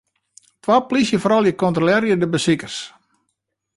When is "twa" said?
0.63-0.77